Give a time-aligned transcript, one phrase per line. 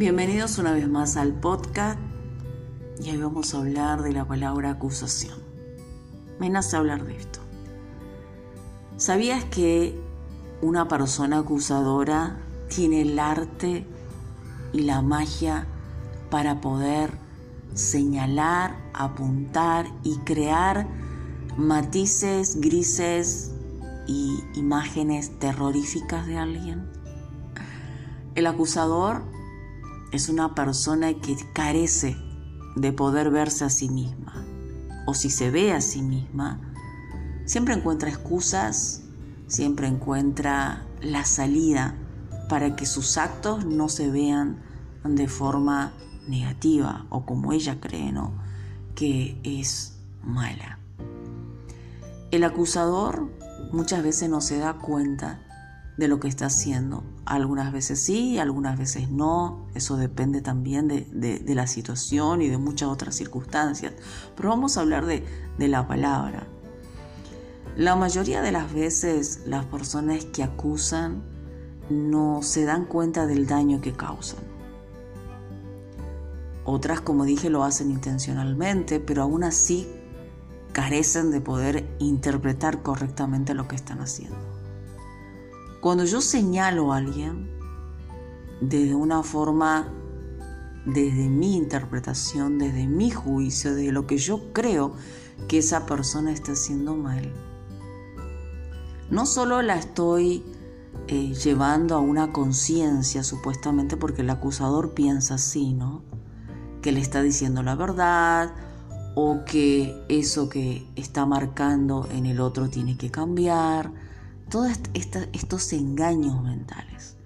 [0.00, 1.98] Bienvenidos una vez más al podcast
[3.04, 5.38] y hoy vamos a hablar de la palabra acusación.
[6.38, 7.40] Me nace hablar de esto.
[8.96, 10.00] ¿Sabías que
[10.62, 12.38] una persona acusadora
[12.74, 13.86] tiene el arte
[14.72, 15.66] y la magia
[16.30, 17.10] para poder
[17.74, 20.86] señalar, apuntar y crear
[21.58, 23.52] matices grises
[24.06, 26.90] y imágenes terroríficas de alguien?
[28.34, 29.24] El acusador
[30.12, 32.16] es una persona que carece
[32.76, 34.44] de poder verse a sí misma.
[35.06, 36.60] O si se ve a sí misma,
[37.44, 39.02] siempre encuentra excusas,
[39.46, 41.94] siempre encuentra la salida
[42.48, 44.62] para que sus actos no se vean
[45.04, 45.92] de forma
[46.28, 48.32] negativa o como ella cree, ¿no?
[48.94, 50.78] Que es mala.
[52.30, 53.28] El acusador
[53.72, 55.40] muchas veces no se da cuenta
[56.00, 57.04] de lo que está haciendo.
[57.26, 59.66] Algunas veces sí, algunas veces no.
[59.74, 63.92] Eso depende también de, la situación y de muchas otras circunstancias.
[64.34, 65.24] Pero vamos a hablar de,
[65.58, 66.46] de la palabra.
[67.76, 71.22] La mayoría de las veces las personas que acusan
[71.90, 74.40] no se dan cuenta del daño que causan.
[76.64, 79.86] Otras, como dije, lo hacen intencionalmente, pero aún así
[80.72, 84.49] carecen de poder interpretar correctamente lo que están haciendo.
[85.80, 87.48] Cuando yo señalo a alguien
[88.60, 89.88] desde una forma,
[90.84, 94.92] desde mi interpretación, desde mi juicio, desde lo que yo creo
[95.48, 97.32] que esa persona está haciendo mal,
[99.10, 100.44] no solo la estoy
[101.08, 106.02] eh, llevando a una conciencia supuestamente porque el acusador piensa así, ¿no?
[106.82, 108.52] Que le está diciendo la verdad
[109.14, 114.09] o que eso que está marcando en el otro tiene que cambiar
[114.50, 114.72] todos
[115.32, 117.16] estos engaños mentales.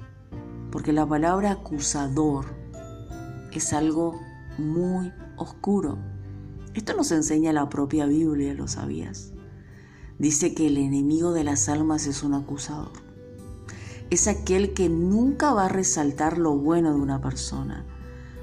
[0.70, 2.44] Porque la palabra acusador
[3.50, 4.20] es algo
[4.58, 5.98] muy oscuro.
[6.74, 9.32] Esto nos enseña la propia Biblia, ¿lo sabías?
[10.18, 12.92] Dice que el enemigo de las almas es un acusador.
[14.10, 17.84] Es aquel que nunca va a resaltar lo bueno de una persona,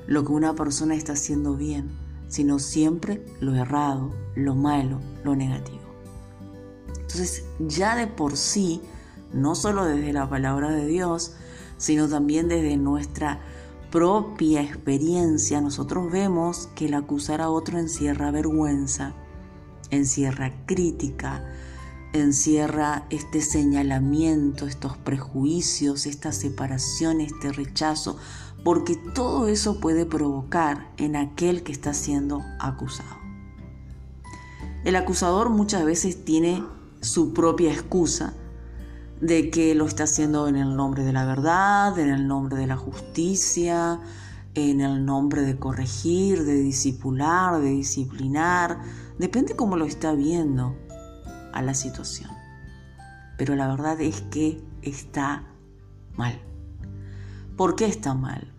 [0.08, 1.92] lo que una persona está haciendo bien,
[2.28, 5.81] sino siempre lo errado, lo malo, lo negativo.
[7.12, 8.82] Entonces ya de por sí,
[9.34, 11.34] no solo desde la palabra de Dios,
[11.78, 13.40] sino también desde nuestra
[13.92, 19.14] propia experiencia, nosotros vemos que el acusar a otro encierra vergüenza,
[19.90, 21.44] encierra crítica,
[22.14, 28.18] encierra este señalamiento, estos prejuicios, esta separación, este rechazo,
[28.64, 33.18] porque todo eso puede provocar en aquel que está siendo acusado.
[34.86, 36.64] El acusador muchas veces tiene
[37.01, 38.34] su propia excusa
[39.19, 42.67] de que lo está haciendo en el nombre de la verdad, en el nombre de
[42.67, 44.00] la justicia,
[44.56, 48.79] en el nombre de corregir, de disipular, de disciplinar,
[49.17, 50.75] depende cómo lo está viendo
[51.53, 52.29] a la situación.
[53.38, 55.44] Pero la verdad es que está
[56.16, 56.39] mal.
[57.56, 58.51] ¿Por qué está mal?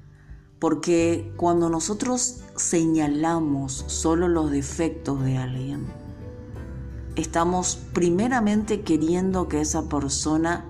[0.58, 5.86] Porque cuando nosotros señalamos solo los defectos de alguien,
[7.16, 10.64] estamos primeramente queriendo que esa persona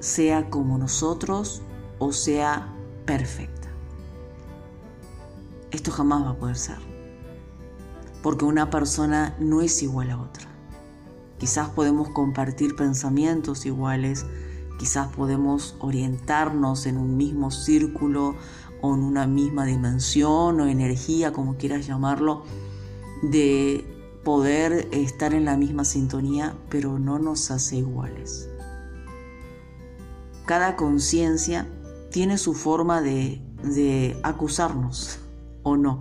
[0.00, 1.62] sea como nosotros
[1.98, 2.74] o sea
[3.06, 3.68] perfecta.
[5.70, 6.78] Esto jamás va a poder ser,
[8.22, 10.48] porque una persona no es igual a otra.
[11.38, 14.26] Quizás podemos compartir pensamientos iguales,
[14.78, 18.36] quizás podemos orientarnos en un mismo círculo
[18.80, 22.44] o en una misma dimensión o energía, como quieras llamarlo,
[23.22, 28.48] de poder estar en la misma sintonía, pero no nos hace iguales.
[30.46, 31.68] Cada conciencia
[32.10, 35.18] tiene su forma de, de acusarnos
[35.62, 36.00] o no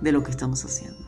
[0.00, 0.98] de lo que estamos haciendo.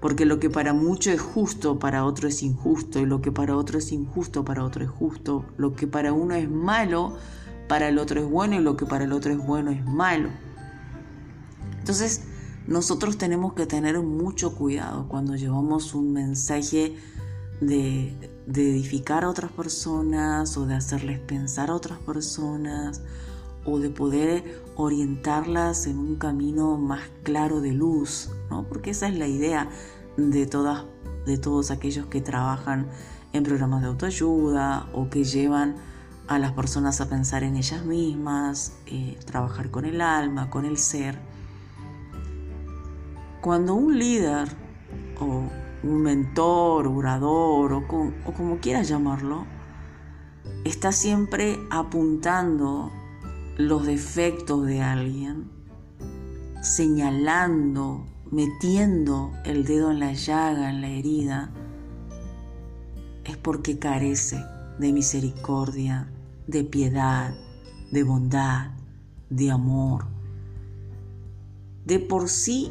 [0.00, 3.56] Porque lo que para mucho es justo, para otro es injusto, y lo que para
[3.56, 5.44] otro es injusto, para otro es justo.
[5.58, 7.16] Lo que para uno es malo,
[7.68, 10.30] para el otro es bueno, y lo que para el otro es bueno es malo.
[11.78, 12.22] Entonces,
[12.70, 16.94] nosotros tenemos que tener mucho cuidado cuando llevamos un mensaje
[17.60, 18.14] de,
[18.46, 23.02] edificar a otras personas o de hacerles pensar a otras personas
[23.64, 28.64] o de poder orientarlas en un camino más claro de luz, ¿no?
[28.68, 29.68] Porque esa es la idea
[30.16, 30.84] de todas
[31.26, 32.86] de todos aquellos que trabajan
[33.32, 35.74] en programas de autoayuda o que llevan
[36.28, 40.78] a las personas a pensar en ellas mismas, eh, trabajar con el alma, con el
[40.78, 41.18] ser.
[43.40, 44.48] Cuando un líder
[45.18, 45.44] o
[45.82, 49.46] un mentor, orador o, como quieras llamarlo,
[50.64, 52.92] está siempre apuntando
[53.56, 55.50] los defectos de alguien,
[56.60, 61.50] señalando, metiendo el dedo en la llaga, en la herida,
[63.24, 64.44] es porque carece
[64.78, 66.10] de misericordia,
[66.46, 67.34] de piedad,
[67.90, 68.72] de bondad,
[69.30, 70.06] de amor.
[71.86, 72.70] De por sí,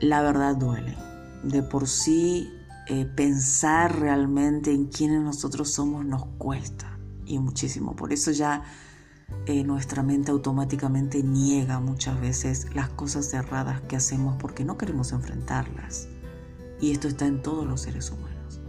[0.00, 0.96] la verdad duele.
[1.42, 2.52] De por sí,
[2.88, 7.96] eh, pensar realmente en quiénes nosotros somos nos cuesta y muchísimo.
[7.96, 8.62] Por eso ya
[9.46, 15.12] eh, nuestra mente automáticamente niega muchas veces las cosas erradas que hacemos porque no queremos
[15.12, 16.08] enfrentarlas.
[16.80, 18.60] Y esto está en todos los seres humanos.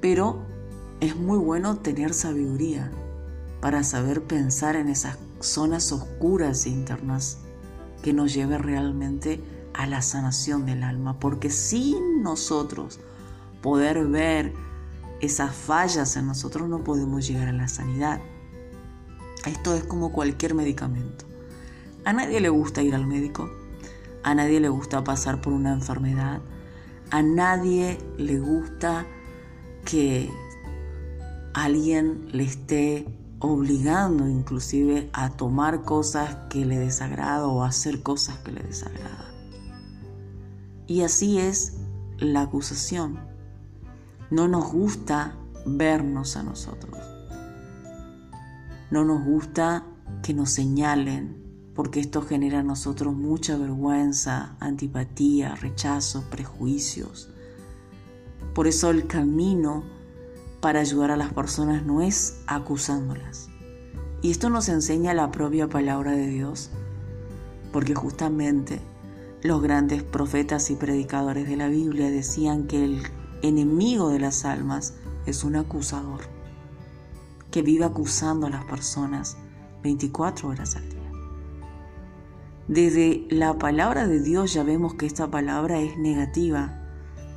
[0.00, 0.44] Pero
[1.00, 2.90] es muy bueno tener sabiduría
[3.60, 7.38] para saber pensar en esas zonas oscuras e internas
[8.02, 13.00] que nos lleve realmente a la sanación del alma, porque sin nosotros
[13.62, 14.52] poder ver
[15.20, 18.20] esas fallas en nosotros no podemos llegar a la sanidad.
[19.46, 21.24] Esto es como cualquier medicamento.
[22.04, 23.50] A nadie le gusta ir al médico,
[24.22, 26.40] a nadie le gusta pasar por una enfermedad,
[27.10, 29.06] a nadie le gusta
[29.84, 30.30] que
[31.54, 33.06] alguien le esté
[33.40, 39.27] obligando inclusive a tomar cosas que le desagrada o a hacer cosas que le desagradan.
[40.88, 41.74] Y así es
[42.16, 43.20] la acusación.
[44.30, 45.36] No nos gusta
[45.66, 46.96] vernos a nosotros.
[48.90, 49.84] No nos gusta
[50.22, 51.36] que nos señalen,
[51.74, 57.28] porque esto genera a nosotros mucha vergüenza, antipatía, rechazo, prejuicios.
[58.54, 59.84] Por eso el camino
[60.60, 63.50] para ayudar a las personas no es acusándolas.
[64.22, 66.70] Y esto nos enseña la propia palabra de Dios,
[67.72, 68.80] porque justamente
[69.42, 73.02] los grandes profetas y predicadores de la Biblia decían que el
[73.42, 74.94] enemigo de las almas
[75.26, 76.20] es un acusador,
[77.50, 79.36] que vive acusando a las personas
[79.82, 80.98] 24 horas al día.
[82.66, 86.82] Desde la palabra de Dios ya vemos que esta palabra es negativa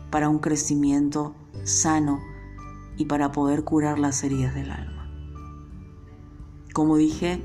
[0.09, 2.19] para un crecimiento sano
[2.97, 5.09] y para poder curar las heridas del alma.
[6.73, 7.41] Como dije,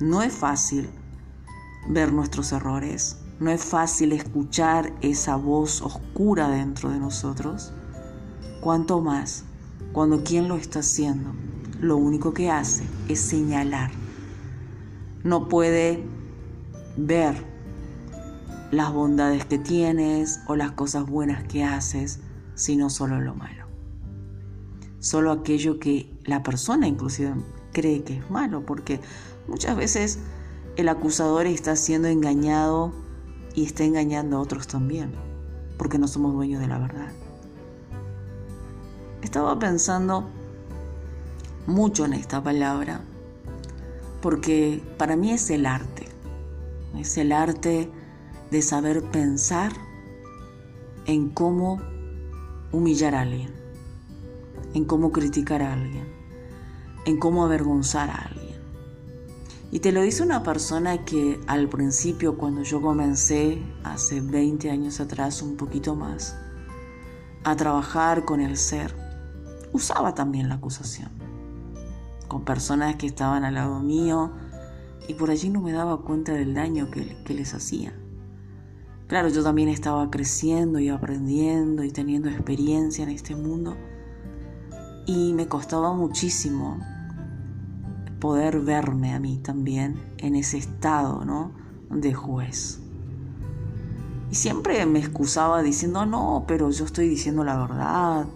[0.00, 0.88] no es fácil
[1.88, 7.72] ver nuestros errores, no es fácil escuchar esa voz oscura dentro de nosotros,
[8.60, 9.44] cuanto más
[9.92, 11.32] cuando quien lo está haciendo
[11.80, 13.90] lo único que hace es señalar.
[15.22, 16.04] No puede
[16.96, 17.36] ver
[18.72, 22.20] las bondades que tienes o las cosas buenas que haces,
[22.54, 23.68] sino solo lo malo
[25.00, 27.34] solo aquello que la persona inclusive
[27.72, 29.00] cree que es malo, porque
[29.46, 30.18] muchas veces
[30.76, 32.92] el acusador está siendo engañado
[33.58, 35.12] y está engañando a otros también,
[35.76, 37.12] porque no somos dueños de la verdad.
[39.22, 40.28] Estaba pensando
[41.66, 43.00] mucho en esta palabra,
[44.22, 46.08] porque para mí es el arte,
[46.96, 47.90] es el arte
[48.50, 49.72] de saber pensar
[51.06, 51.80] en cómo
[52.72, 53.58] humillar a alguien
[54.74, 56.06] en cómo criticar a alguien,
[57.04, 58.47] en cómo avergonzar a alguien.
[59.70, 64.98] Y te lo dice una persona que al principio, cuando yo comencé, hace 20 años
[64.98, 66.36] atrás, un poquito más,
[67.44, 68.96] a trabajar con el ser,
[69.72, 71.10] usaba también la acusación.
[72.28, 74.32] Con personas que estaban al lado mío
[75.06, 77.92] y por allí no me daba cuenta del daño que, que les hacía.
[79.06, 83.76] Claro, yo también estaba creciendo y aprendiendo y teniendo experiencia en este mundo
[85.06, 86.78] y me costaba muchísimo
[88.20, 91.52] poder verme a mí también en ese estado, ¿no?
[91.90, 92.80] De juez.
[94.30, 98.26] Y siempre me excusaba diciendo, no, pero yo estoy diciendo la verdad.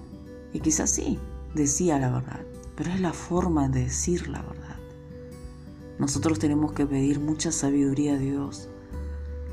[0.53, 1.19] Y quizás sí,
[1.55, 2.41] decía la verdad,
[2.77, 4.77] pero es la forma de decir la verdad.
[5.99, 8.69] Nosotros tenemos que pedir mucha sabiduría a Dios,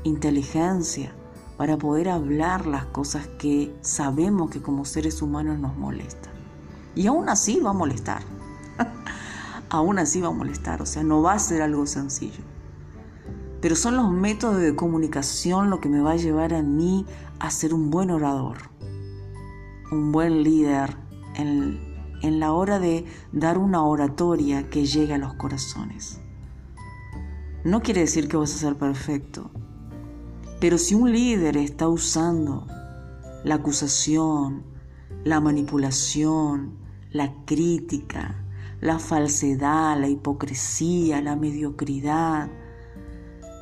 [0.04, 1.12] inteligencia,
[1.56, 6.32] para poder hablar las cosas que sabemos que como seres humanos nos molestan.
[6.94, 8.22] Y aún así va a molestar.
[9.70, 10.82] Aún así va a molestar.
[10.82, 12.44] O sea, no va a ser algo sencillo.
[13.60, 17.06] Pero son los métodos de comunicación lo que me va a llevar a mí
[17.38, 18.56] a ser un buen orador,
[19.90, 20.96] un buen líder
[21.34, 21.78] en,
[22.22, 26.20] en la hora de dar una oratoria que llegue a los corazones.
[27.64, 29.50] No quiere decir que vas a ser perfecto,
[30.60, 32.66] pero si un líder está usando
[33.44, 34.62] la acusación,
[35.24, 36.78] la manipulación,
[37.10, 38.44] la crítica,
[38.80, 42.48] la falsedad, la hipocresía, la mediocridad.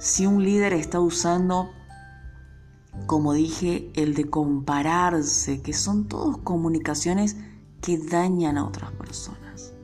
[0.01, 1.71] Si un líder está usando,
[3.07, 7.37] como dije, el de compararse, que son todas comunicaciones
[7.81, 9.75] que dañan a otras personas.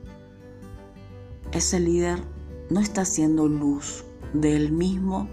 [1.51, 2.21] ese líder
[2.69, 5.29] no está haciendo luz de él mismo,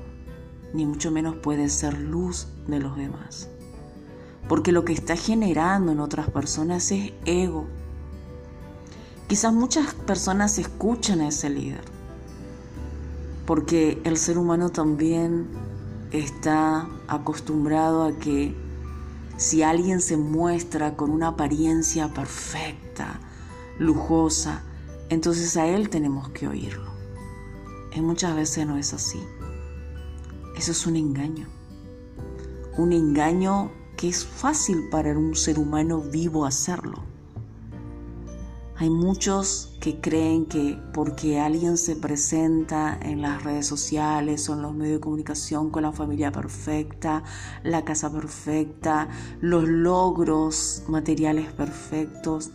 [0.73, 3.50] ni mucho menos puede ser luz de los demás.
[4.49, 7.66] Porque lo que está generando en otras personas es ego.
[9.32, 11.80] Quizás muchas personas escuchan a ese líder,
[13.46, 15.48] porque el ser humano también
[16.10, 18.54] está acostumbrado a que
[19.38, 23.20] si alguien se muestra con una apariencia perfecta,
[23.78, 24.64] lujosa,
[25.08, 26.92] entonces a él tenemos que oírlo.
[27.96, 29.22] Y muchas veces no es así.
[30.58, 31.46] Eso es un engaño.
[32.76, 37.12] Un engaño que es fácil para un ser humano vivo hacerlo.
[38.82, 44.62] Hay muchos que creen que porque alguien se presenta en las redes sociales o en
[44.62, 47.22] los medios de comunicación con la familia perfecta,
[47.62, 49.08] la casa perfecta,
[49.40, 52.50] los logros materiales perfectos,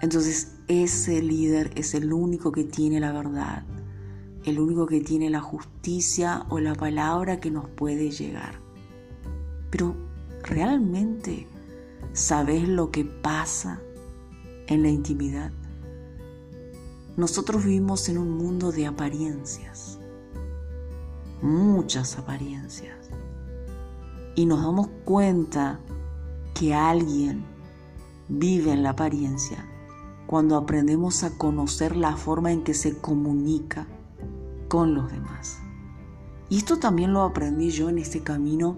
[0.00, 3.62] entonces ese líder es el único que tiene la verdad,
[4.46, 8.54] el único que tiene la justicia o la palabra que nos puede llegar.
[9.68, 9.94] Pero
[10.44, 11.46] ¿realmente
[12.14, 13.82] sabes lo que pasa
[14.66, 15.50] en la intimidad?
[17.16, 19.98] Nosotros vivimos en un mundo de apariencias,
[21.40, 23.10] muchas apariencias,
[24.34, 25.80] y nos damos cuenta
[26.54, 27.44] que alguien
[28.28, 29.64] vive en la apariencia
[30.26, 33.86] cuando aprendemos a conocer la forma en que se comunica
[34.68, 35.58] con los demás.
[36.48, 38.76] Y esto también lo aprendí yo en este camino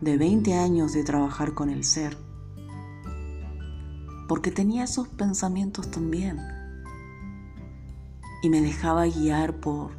[0.00, 2.16] de 20 años de trabajar con el ser.
[4.28, 6.38] Porque tenía esos pensamientos también.
[8.42, 9.90] Y me dejaba guiar por,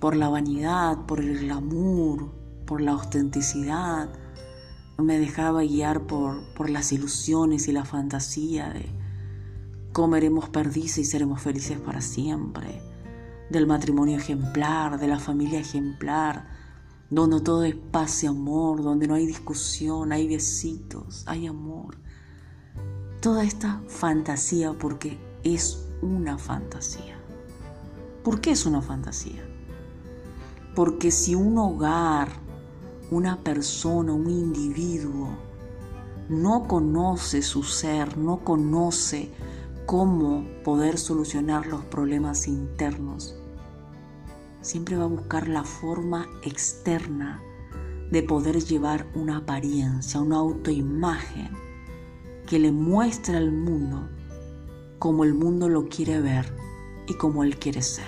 [0.00, 2.32] por la vanidad, por el glamour,
[2.66, 4.10] por la autenticidad.
[4.98, 8.86] Me dejaba guiar por, por las ilusiones y la fantasía de
[9.92, 12.82] comeremos perdices y seremos felices para siempre
[13.50, 16.48] del matrimonio ejemplar, de la familia ejemplar,
[17.10, 21.96] donde todo es paz y amor, donde no hay discusión, hay besitos, hay amor.
[23.26, 27.18] Toda esta fantasía porque es una fantasía.
[28.22, 29.44] ¿Por qué es una fantasía?
[30.76, 32.28] Porque si un hogar,
[33.10, 35.30] una persona, un individuo
[36.28, 39.32] no conoce su ser, no conoce
[39.86, 43.34] cómo poder solucionar los problemas internos.
[44.60, 47.42] Siempre va a buscar la forma externa
[48.08, 51.65] de poder llevar una apariencia, una autoimagen
[52.46, 54.08] que le muestre al mundo
[54.98, 56.52] como el mundo lo quiere ver
[57.06, 58.06] y como él quiere ser.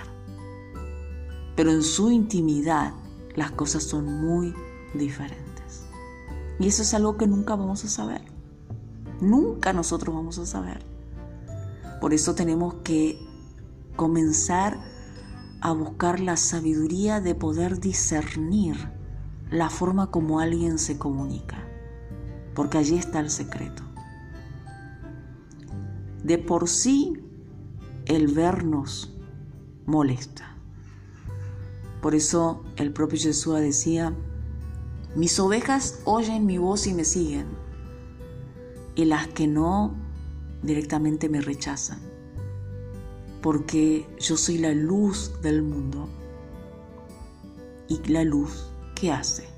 [1.57, 2.95] Pero en su intimidad
[3.35, 4.54] las cosas son muy
[4.95, 5.87] diferentes.
[6.59, 8.23] Y eso es algo que nunca vamos a saber.
[9.21, 10.85] Nunca nosotros vamos a saber.
[12.00, 13.18] Por eso tenemos que
[13.97, 14.78] comenzar
[15.61, 18.76] a buscar la sabiduría de poder discernir
[19.50, 21.64] la forma como alguien se comunica,
[22.54, 23.88] porque allí está el secreto.
[26.25, 27.14] De por sí,
[28.06, 29.12] el vernos
[29.87, 30.56] molesta.
[32.02, 34.14] Por eso el propio Jesús decía,
[35.14, 37.46] mis ovejas oyen mi voz y me siguen,
[38.94, 39.94] y las que no
[40.62, 42.00] directamente me rechazan,
[43.42, 46.08] porque yo soy la luz del mundo.
[47.88, 49.48] Y la luz, ¿qué hace?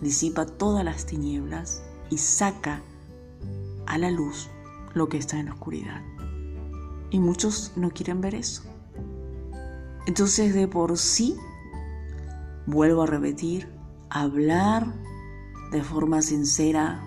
[0.00, 2.82] Disipa todas las tinieblas y saca
[3.86, 4.48] a la luz
[4.94, 6.02] lo que está en la oscuridad.
[7.10, 8.62] Y muchos no quieren ver eso.
[10.06, 11.36] Entonces de por sí,
[12.66, 13.68] vuelvo a repetir,
[14.10, 14.86] hablar
[15.70, 17.02] de forma sincera,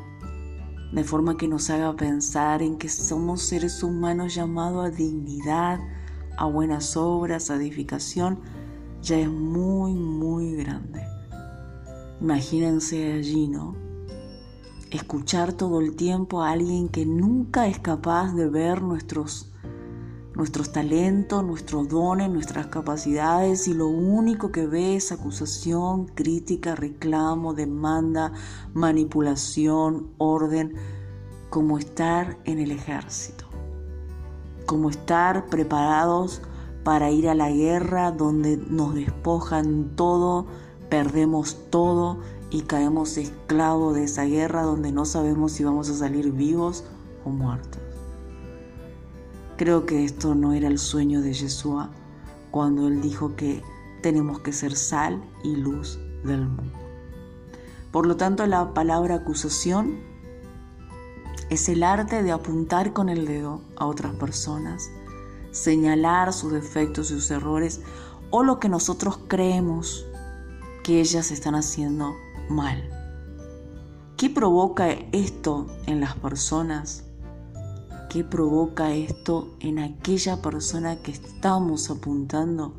[0.91, 5.79] de forma que nos haga pensar en que somos seres humanos llamados a dignidad,
[6.38, 8.39] a buenas obras, a edificación,
[9.01, 11.03] ya es muy, muy grande.
[12.20, 13.87] Imagínense allí, ¿no?
[14.91, 19.51] Escuchar todo el tiempo a alguien que nunca es capaz de ver nuestros,
[20.34, 27.53] nuestros talentos, nuestros dones, nuestras capacidades y lo único que ve es acusación, crítica, reclamo,
[27.53, 28.32] demanda,
[28.74, 30.74] manipulación, orden,
[31.50, 33.44] como estar en el ejército,
[34.65, 36.41] como estar preparados
[36.86, 40.46] para ir a la guerra donde nos despojan todo,
[40.89, 46.32] perdemos todo y caemos esclavos de esa guerra donde no sabemos si vamos a salir
[46.32, 46.84] vivos
[47.25, 47.82] o muertos.
[49.58, 51.89] Creo que esto no era el sueño de Yeshua
[52.51, 53.63] cuando él dijo que
[54.01, 56.77] tenemos que ser sal y luz del mundo.
[57.92, 60.00] Por lo tanto, la palabra acusación
[61.50, 64.89] es el arte de apuntar con el dedo a otras personas
[65.51, 67.82] señalar sus defectos y sus errores
[68.30, 70.06] o lo que nosotros creemos
[70.84, 72.16] que ellas están haciendo
[72.50, 72.89] mal.
[74.18, 77.04] ¿Qué provoca esto en las personas?
[78.10, 82.74] ¿Qué provoca esto en aquella persona que estamos apuntando?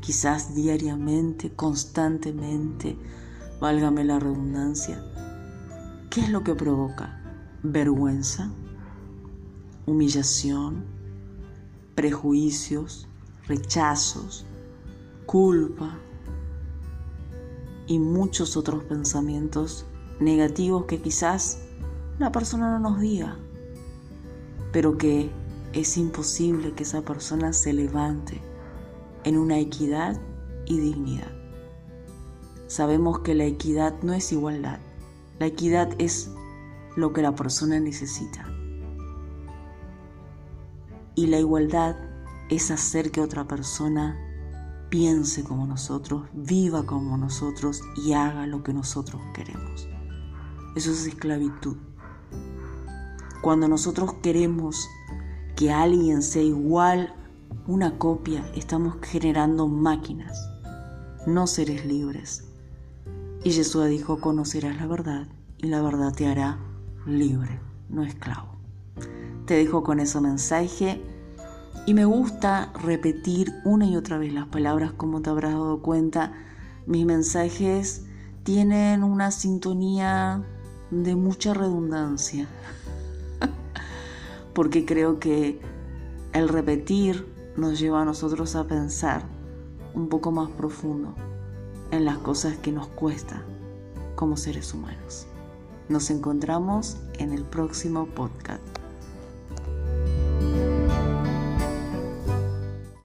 [0.00, 2.96] Quizás diariamente, constantemente,
[3.60, 5.04] válgame la redundancia.
[6.08, 7.20] ¿Qué es lo que provoca?
[7.62, 8.50] Vergüenza,
[9.86, 10.84] humillación,
[11.94, 13.06] prejuicios,
[13.46, 14.46] rechazos,
[15.26, 15.98] culpa
[17.86, 19.86] y muchos otros pensamientos
[20.20, 21.62] negativos que quizás
[22.18, 23.38] la persona no nos diga,
[24.72, 25.30] pero que
[25.72, 28.40] es imposible que esa persona se levante
[29.24, 30.20] en una equidad
[30.66, 31.32] y dignidad.
[32.66, 34.80] Sabemos que la equidad no es igualdad,
[35.38, 36.30] la equidad es
[36.96, 38.46] lo que la persona necesita.
[41.14, 41.96] Y la igualdad
[42.48, 44.31] es hacer que otra persona
[44.92, 49.88] piense como nosotros, viva como nosotros y haga lo que nosotros queremos.
[50.76, 51.78] Eso es esclavitud.
[53.40, 54.86] Cuando nosotros queremos
[55.56, 57.14] que alguien sea igual,
[57.66, 60.46] una copia, estamos generando máquinas,
[61.26, 62.44] no seres libres.
[63.44, 66.58] Y Jesús dijo, conocerás la verdad y la verdad te hará
[67.06, 68.58] libre, no esclavo.
[69.46, 71.02] Te dejo con ese mensaje
[71.84, 76.32] y me gusta repetir una y otra vez las palabras como te habrás dado cuenta.
[76.86, 78.04] Mis mensajes
[78.44, 80.42] tienen una sintonía
[80.90, 82.46] de mucha redundancia,
[84.54, 85.60] porque creo que
[86.32, 89.24] el repetir nos lleva a nosotros a pensar
[89.94, 91.14] un poco más profundo
[91.90, 93.42] en las cosas que nos cuesta
[94.14, 95.26] como seres humanos.
[95.88, 98.71] Nos encontramos en el próximo podcast.